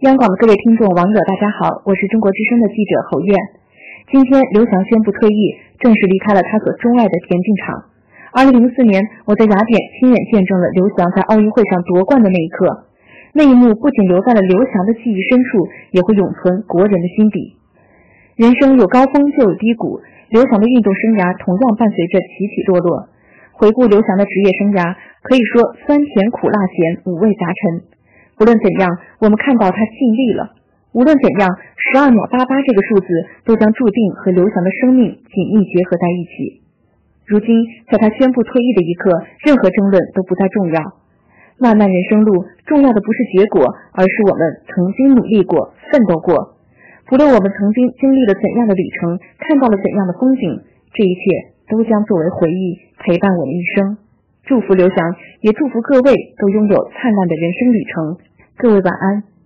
[0.00, 3.36] 央广的各位听众、网友，大家好，我是中国之声的记者侯艳。
[4.08, 7.84] 今天，刘翔宣布退役，正式离开了他所钟爱的田径场。
[8.32, 8.96] 二零零四年，
[9.28, 12.88] 我在雅典亲眼见证了刘翔在奥运会上夺冠的那一刻，
[13.36, 17.60] 那一幕不仅留在了刘翔的记忆深处，也会永存国人的心底。
[18.40, 20.00] 人生有高峰就有低谷，
[20.32, 23.12] 刘翔的运动生涯同样伴随着起起落落。
[23.52, 27.84] 回顾刘翔的职业生涯，可以说酸甜苦辣咸五味杂陈。
[28.40, 28.88] 无论怎样，
[29.20, 30.56] 我们看到他尽力了。
[30.96, 31.44] 无论怎样，
[31.76, 33.06] 十二秒八八这个数字
[33.44, 36.64] 都将注定和刘翔的生命紧密结合在一起。
[37.28, 37.52] 如今，
[37.92, 39.12] 在他宣布退役的一刻，
[39.44, 40.80] 任何争论都不再重要。
[41.60, 43.60] 漫漫人生路，重要的不是结果，
[43.92, 44.40] 而是我们
[44.72, 46.56] 曾经努力过、奋斗过。
[47.12, 50.64] 不论我们曾经经历了怎样的旅程，看到了怎样的风景，
[50.96, 51.20] 这一切
[51.68, 52.88] 都将作为回忆。
[53.04, 53.98] 陪伴我们一生，
[54.48, 54.96] 祝福刘翔，
[55.42, 56.10] 也祝福各位
[56.40, 58.16] 都拥有灿烂的人生旅程。
[58.62, 59.39] 各位晚安。